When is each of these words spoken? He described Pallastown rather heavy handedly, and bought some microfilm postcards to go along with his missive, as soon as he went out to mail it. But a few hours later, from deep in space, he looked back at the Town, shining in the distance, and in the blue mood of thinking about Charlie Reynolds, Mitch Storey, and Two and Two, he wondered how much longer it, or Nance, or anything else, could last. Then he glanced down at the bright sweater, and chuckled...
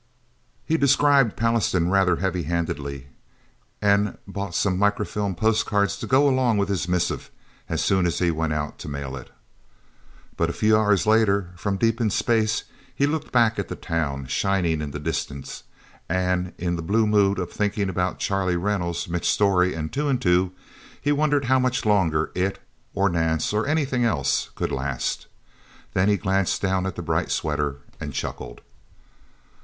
He 0.65 0.77
described 0.77 1.37
Pallastown 1.37 1.91
rather 1.91 2.15
heavy 2.15 2.41
handedly, 2.41 3.09
and 3.83 4.17
bought 4.27 4.55
some 4.55 4.79
microfilm 4.79 5.35
postcards 5.35 5.95
to 5.97 6.07
go 6.07 6.27
along 6.27 6.57
with 6.57 6.69
his 6.69 6.87
missive, 6.87 7.29
as 7.69 7.83
soon 7.83 8.07
as 8.07 8.17
he 8.17 8.31
went 8.31 8.51
out 8.51 8.79
to 8.79 8.87
mail 8.89 9.15
it. 9.15 9.29
But 10.35 10.49
a 10.49 10.53
few 10.53 10.75
hours 10.75 11.05
later, 11.05 11.51
from 11.55 11.77
deep 11.77 12.01
in 12.01 12.09
space, 12.09 12.63
he 12.95 13.05
looked 13.05 13.31
back 13.31 13.59
at 13.59 13.67
the 13.67 13.75
Town, 13.75 14.25
shining 14.25 14.81
in 14.81 14.89
the 14.89 14.97
distance, 14.99 15.65
and 16.09 16.53
in 16.57 16.77
the 16.77 16.81
blue 16.81 17.05
mood 17.05 17.37
of 17.37 17.51
thinking 17.51 17.87
about 17.87 18.17
Charlie 18.17 18.55
Reynolds, 18.57 19.07
Mitch 19.07 19.29
Storey, 19.29 19.75
and 19.75 19.93
Two 19.93 20.07
and 20.07 20.19
Two, 20.19 20.51
he 20.99 21.11
wondered 21.11 21.45
how 21.45 21.59
much 21.59 21.85
longer 21.85 22.31
it, 22.33 22.57
or 22.95 23.07
Nance, 23.07 23.53
or 23.53 23.67
anything 23.67 24.03
else, 24.03 24.49
could 24.55 24.71
last. 24.71 25.27
Then 25.93 26.09
he 26.09 26.17
glanced 26.17 26.59
down 26.59 26.87
at 26.87 26.95
the 26.95 27.03
bright 27.03 27.29
sweater, 27.29 27.81
and 27.99 28.13
chuckled... 28.13 28.61